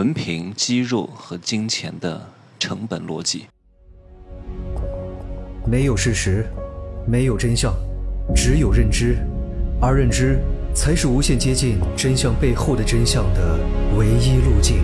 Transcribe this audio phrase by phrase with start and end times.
[0.00, 2.26] 纯凭肌肉和金钱的
[2.58, 3.44] 成本逻辑。
[5.66, 6.46] 没有事实，
[7.06, 7.70] 没有真相，
[8.34, 9.18] 只有认知，
[9.78, 10.38] 而认知
[10.74, 13.58] 才是无限接近真相背后的真相的
[13.94, 14.78] 唯一路径。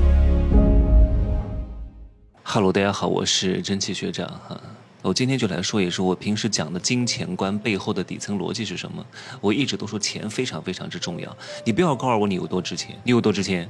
[2.42, 4.60] 哈喽，大家好，我是蒸汽学长哈。
[5.00, 9.02] 我今天就来说一说，我平时讲的金钱观背后的底层逻辑是什么。
[9.40, 13.66] 我一直都说钱非常非常之重要，你不要告诉我你有多值钱，你有多值钱。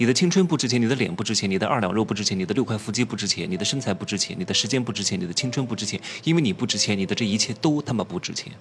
[0.00, 8.52] 你的青春不值钱，你的脸不值钱，你的二两肉不值钱，你的六块腹肌不值钱，你的身材不值钱，你的时间不值钱，你的青春不值钱，因为你不值钱，你的这一切都他妈不值钱。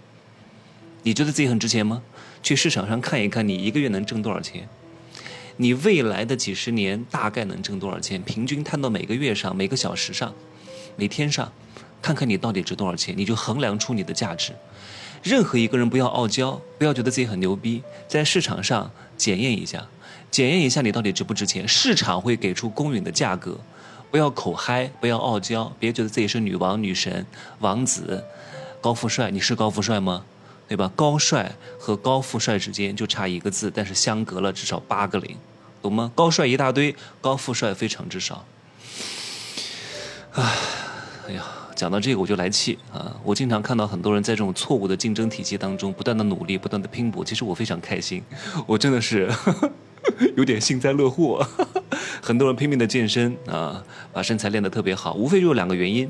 [1.03, 2.01] 你觉得自己很值钱吗？
[2.41, 4.67] 去市场上看一看，你一个月能挣多少钱？
[5.57, 8.19] 你未来的几十年大概能挣多少钱？
[8.23, 10.33] 平均摊到每个月上、每个小时上、
[10.95, 11.53] 每天上，
[12.01, 14.53] 看看你到底值多少钱，你就衡量出你的价值。
[15.21, 19.87] 任何一个人不要傲娇，不要觉得自己很牛逼，在市场上检验一下。
[20.29, 23.57] 检验一下你到底值不值钱，市场会给出公允的价格。
[24.09, 27.25] 不要口嗨，不要傲娇，别觉得自己是女王、女神、
[27.59, 28.23] 王子、
[28.79, 29.29] 高富帅。
[29.31, 30.23] 你是高富帅吗？
[30.67, 30.91] 对吧？
[30.95, 35.35] 高帅和高富帅之间就差一个字，但是相隔了至少八个零，
[35.81, 36.11] 懂吗？
[36.13, 38.45] 高帅一大堆，高富帅非常之少。
[40.33, 40.43] 唉，
[41.27, 41.43] 哎呀，
[41.75, 43.15] 讲到这个我就来气啊！
[43.23, 47.25] 我经常看到很多人在这种错误的竞争体系当中不断的努力，不断的拼搏。
[47.25, 48.23] 其实我非常开心，
[48.65, 49.29] 我真的是。
[50.35, 51.45] 有点幸灾乐祸，
[52.21, 56.09] 很多人拼命的健身啊，把身材练得特别好，无非就是两个原因：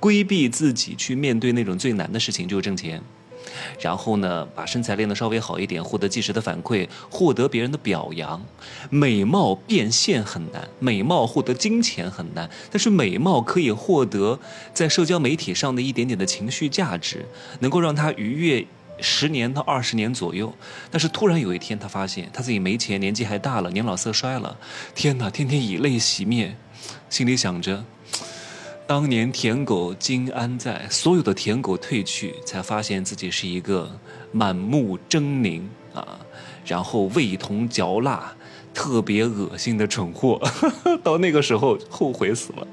[0.00, 2.98] 规避自己去面对那种最难的事情，就是挣钱；
[3.80, 8.44] 然后呢，把身材练得稍微好一点，获得及时的反馈，获得别人的表扬。
[8.90, 14.38] 美貌变现很难，美貌获得金钱很难，但是美貌可以获得
[14.72, 17.26] 在社交媒体上的一点点的情绪价值，
[17.60, 18.66] 能够让他愉悦。
[19.02, 20.54] 十年到二十年左右，
[20.90, 24.56] 但是突然有一天，他发现他自己没钱，年纪还大了，年老色衰了。
[24.94, 26.56] 天哪，天天以泪洗面，
[27.10, 27.84] 心里想着，
[28.86, 30.86] 当年舔狗今安在？
[30.88, 33.98] 所有的舔狗退去，才发现自己是一个
[34.30, 35.62] 满目狰狞
[35.92, 36.18] 啊，
[36.64, 38.32] 然后味同嚼蜡，
[38.72, 40.40] 特别恶心的蠢货。
[41.02, 42.66] 到那个时候，后悔死了。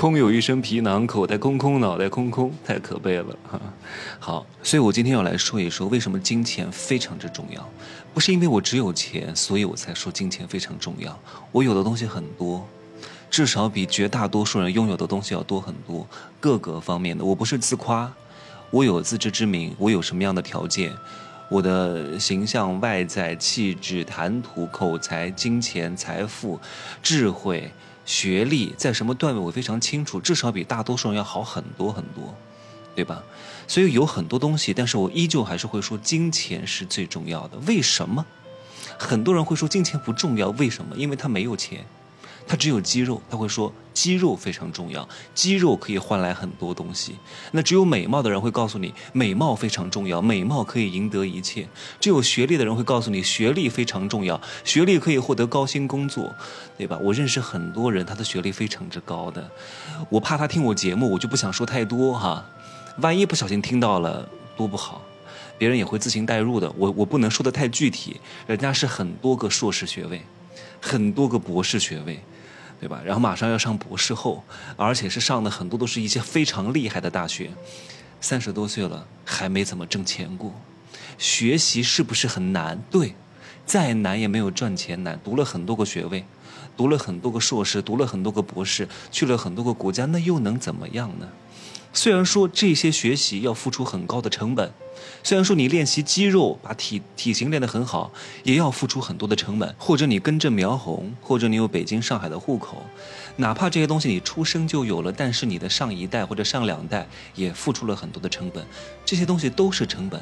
[0.00, 3.36] 空有一身皮囊，口袋空空，脑袋空空，太可悲了。
[4.18, 7.68] 好，所以我今天要来说一说，为什么金钱非常之重要。
[8.14, 11.14] 不是因为我只有钱，所以我才说金钱非常重要。
[11.52, 12.66] 我有的东西很多，
[13.28, 16.08] 至少比绝大多数人拥有的东西要多很多，
[16.40, 17.22] 各个方面的。
[17.22, 18.10] 我不是自夸，
[18.70, 20.90] 我有自知之明，我有什么样的条件，
[21.50, 26.58] 我的形象、外在、气质、谈吐、口才、金钱、财富、
[27.02, 27.70] 智慧。
[28.10, 32.34] 学历在什么段位我非常清楚，至少比大多数人要好很多很多，
[32.92, 33.22] 对吧？
[33.68, 37.56] 所以有很多东西，但是我依旧还是会说金钱是最重要的。
[37.68, 38.26] 为什么？
[38.98, 40.96] 很多人会说金钱不重要，为什么？
[40.96, 41.86] 因为他没有钱。
[42.50, 47.14] 他只有肌肉，他会说肌肉非常重要，肌肉可以换来很多东西。
[47.52, 51.68] 那只有美貌的人会告诉你，美貌非常重要，美貌可以赢得一切。
[52.00, 56.34] 只有学历的人会告诉你，学历非常重要，学历可以获得高薪工作，
[56.76, 56.98] 对吧？
[57.00, 59.48] 我认识很多人，他的学历非常之高的，
[60.08, 62.44] 我怕他听我节目，我就不想说太多哈，
[62.98, 65.00] 万一不小心听到了，多不好，
[65.56, 66.68] 别人也会自行代入的。
[66.76, 70.22] 我我不能说的太具体，人家是很多个硕士学位，
[70.80, 72.18] 很多个博士学位。
[72.80, 73.02] 对吧？
[73.04, 74.42] 然后马上要上博士后，
[74.76, 77.50] 而且是上的很多都是一些非常厉害的大学，
[78.22, 80.54] 三十多岁了还没怎么挣钱过。
[81.18, 82.82] 学习是不是很难？
[82.90, 83.14] 对，
[83.66, 85.20] 再难也没有赚钱难。
[85.22, 86.24] 读了很多个学位，
[86.74, 91.28] 读了很多个硕士，读了很多个博士，去了很多个国家，那又能怎么样呢？
[91.92, 94.72] 虽然说这些学习要付出很高的成本。
[95.22, 98.12] 虽然说你练习肌肉，把体体型练得很好，
[98.42, 99.74] 也要付出很多的成本。
[99.78, 102.84] 或者你根正苗红，或者你有北京、上海的户口，
[103.36, 108.66] 哪怕这些东西你出生就有了，但是你的上一代或者上两代也付出了很多的成本。
[109.04, 110.20] 这些东西都是成本，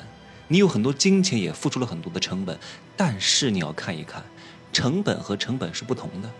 [0.48, 2.58] 你有很多金钱也付出了很多的成本。
[2.96, 4.24] 但是你要看一看，
[4.72, 6.30] 成本和成本是不同的。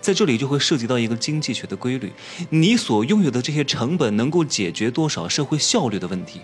[0.00, 2.10] 在这里就会涉及到一个经济学的规律：
[2.48, 6.40] 你所拥有的这些成本能够解决多少社会效率的问题？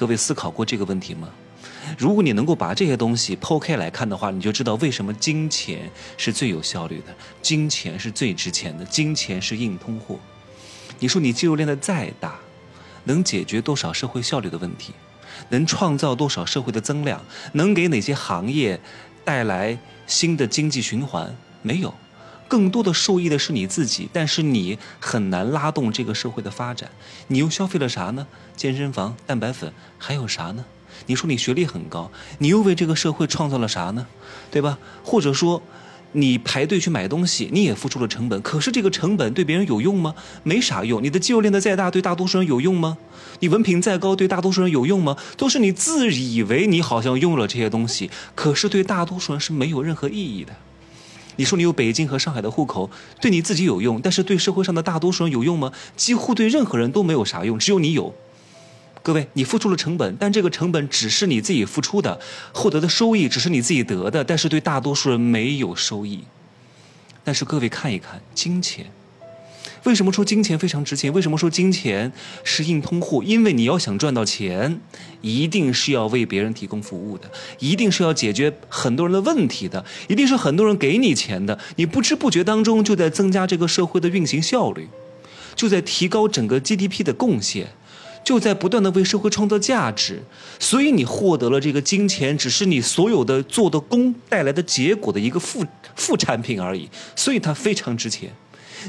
[0.00, 1.28] 各位思考过这个问题吗？
[1.98, 10.18] 如果你能够把这些东西剖开来看的话，你就知道为什么金钱是最有效率的，金钱是最值钱的，金钱是硬通货。
[11.00, 12.36] 你说你肌肉练得再大，
[13.04, 14.94] 能解决多少社会效率的问题？
[15.50, 17.22] 能创造多少社会的增量？
[17.52, 18.80] 能给哪些行业
[19.22, 21.36] 带来新的经济循环？
[21.60, 21.92] 没有。
[22.50, 26.90] 更多的受益的是你自己，但是你很难拉动这个社会的发展。
[27.28, 28.26] 你又消费了啥呢？
[28.56, 30.64] 健身房、蛋白粉，还有啥呢？
[31.06, 34.08] 你说你学历很高，你又为这个社会创造了啥呢？
[34.50, 34.80] 对吧？
[35.04, 35.62] 或者说，
[36.10, 40.16] 你排队去买东西，你也付出了成本，可是这个成本对别人有用吗？
[40.42, 41.00] 没啥用。
[41.00, 42.98] 你的肌肉练得再大，对大多数人有用吗？
[43.38, 45.16] 你文凭再高，对大多数人有用吗？
[45.36, 50.52] 都是你自以为你好像用了这些东西，可是对大多数人是没有任何意义的。
[51.40, 55.72] 你说你有北京和上海的户口，对你自己有用，但是对社会上的大多数人有用吗？
[55.96, 58.14] 几乎对任何人都没有啥用，只有你有。
[59.02, 62.20] 各位，你付出了成本，但这个成本只是你自己付出的，
[62.52, 66.24] 获得的收益只是你自己得的，但是对大多数人没有收益。
[67.24, 68.92] 但是各位看一看，金钱，
[69.84, 71.12] 为什么说金钱非常值钱？
[71.12, 72.12] 为什么说金钱
[72.44, 73.22] 是硬通货？
[73.24, 74.80] 因为你要想赚到钱，
[75.20, 84.88] 一定是要为别人提供服务的，一定是要解决很多人的问题的，一定是很多人给你钱的，你不知不觉当中就在增加这个社会的运行效率，
[85.54, 87.68] 就在提高整个 GDP 的贡献。
[88.22, 90.22] 就在不断的为社会创造价值，
[90.58, 95.64] 所以你获得了这个金钱，只是你所有的做的功带来的结果的一个副
[95.96, 96.86] 副产品而已，
[97.16, 98.30] 所以它非常值钱。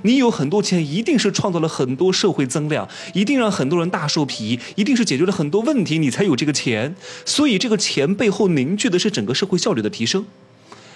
[0.03, 6.95] 你有很多钱，一定是创造了很多社会增量，一定让很多人大受皮，一定是解决了很多问题，你才有这个钱。
[7.25, 10.25] 所以这个钱背后凝聚的是整个社会效率的提升。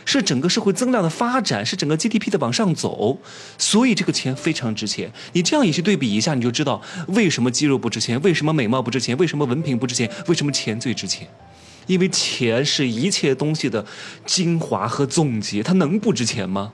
[0.07, 3.18] 是整个社会增量的发展，是整个 GDP 的往上走，
[3.57, 5.12] 所以这个钱非常值钱。
[5.33, 11.27] 你这样一去对比一下，你就知道为什么肌肉不值钱，为什么美貌不值钱，为什么文凭不值钱，为什么钱最值钱？
[11.88, 13.83] 因为钱是一切东西的
[14.27, 16.71] 精华和总结，它能不值钱吗？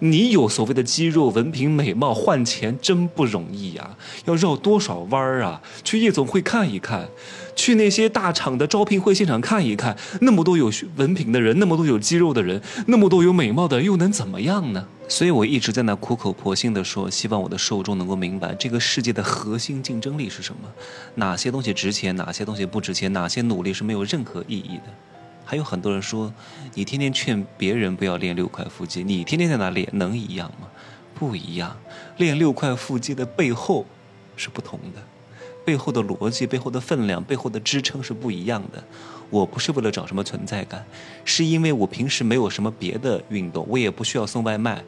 [0.00, 3.96] 你有所谓的肌肉、文凭、美貌换钱真不容易呀，
[4.26, 5.62] 要绕多少弯儿啊？
[5.82, 7.08] 去夜总会看一看，
[7.54, 14.86] 去那些大厂的招聘会现场看一看，那么多有文凭的人，那么多有肌肉的人，那么多有美貌的，又能怎么样呢？
[15.06, 20.68] 所以我一直在那苦口婆心地说，希望我的受众能够明白，这个世界的核心竞争力是什么，
[21.14, 25.13] 哪些东西值钱，哪些东西不值钱，哪些努力是没有任何意义的。
[25.44, 26.32] 还有很多人说，
[26.74, 30.68] 你天天劝别人不要练六块腹肌，你天天在那练，能一样吗？
[31.14, 31.76] 不一样。
[32.16, 33.84] 练六块腹肌的背后
[34.36, 35.02] 是不同的，
[35.64, 38.82] 背后的逻辑、背后的分量、背后的支撑是不一样的。
[39.30, 40.84] 我不是为了找什么存在感，
[41.24, 44.82] 是因为我平时没有什么别的运动，我也不需要送外卖，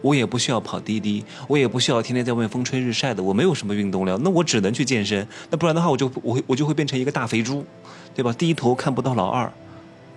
[0.00, 5.26] 我也不需要跑滴滴，我也不需要天天在外面风吹日晒的，我没有什么运动量，那我只能去健身。
[5.50, 7.64] 那不然的话，我就我我就会变成一个大肥猪，
[8.14, 8.32] 对吧？
[8.32, 9.52] 低头看不到老二。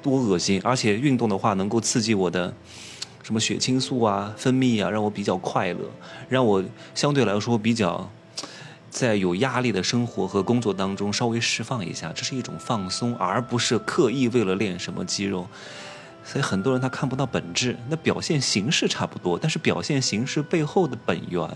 [0.05, 0.61] 多恶心！
[0.63, 2.53] 而且运动的话，能够刺激我的
[3.23, 5.79] 什么血清素啊分泌啊，让我比较快乐，
[6.29, 6.63] 让我
[6.93, 8.07] 相对来说比较
[8.91, 15.47] 在有压力的生活和工作当中稍微释放一下，这是一种放松，而不是刻意为了练什么肌肉。
[16.23, 21.49] 所以很多人他看不到本质，那表现形式差不多，但是表现形式背后的本源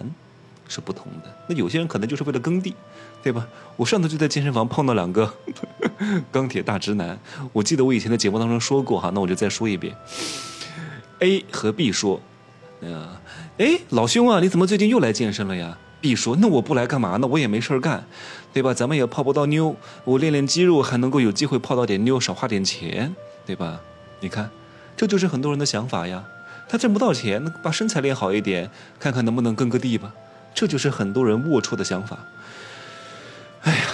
[0.70, 1.36] 是不同的。
[1.48, 2.74] 那有些人可能就是为了耕地。
[3.22, 3.46] 对吧？
[3.76, 5.30] 我上次就在健身房碰到两个
[6.32, 7.20] 钢铁大直男。
[7.52, 9.94] 我记得我以前的节目当中说过哈，那我就再说一遍。
[11.20, 12.22] A 和 B 说
[12.80, 13.20] ：“呃，
[13.58, 17.28] 哎，老兄啊，你怎么最近又来健身了呀？”B 说：“那我不来干嘛呢？
[17.28, 18.06] 我也没事干，
[18.54, 18.74] 对吧？
[18.74, 19.76] 咱们也泡不到妞，
[20.06, 23.14] 我练练肌肉还能够有机会泡到点妞，少花点钱，
[23.46, 23.82] 对吧？
[24.22, 24.50] 你看，
[24.96, 26.24] 这就是很多人的想法呀。
[26.70, 30.14] 他挣不到钱，那把身材练好一点，看看能不能耕个地吧。
[30.60, 32.20] 这就是很多人龌龊的想法。”
[33.64, 33.86] 哎呀，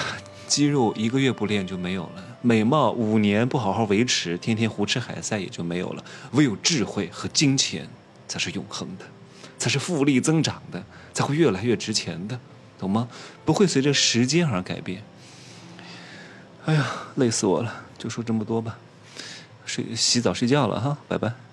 [0.48, 6.04] 肌肉一个月不练就没有了，美貌五年不好好维持，天天胡吃海塞也就没有了。
[6.32, 7.88] 唯有智慧和金钱
[8.28, 9.06] 才是永恒的，
[9.60, 12.40] 才是复利增长的，才会越来越值钱的，
[12.80, 13.08] 懂吗？
[13.46, 15.04] 不会随着时间而改变。
[16.66, 18.80] 哎呀，累死我了，就说这么多吧，
[19.68, 21.45] 睡洗澡睡觉了哈，拜拜。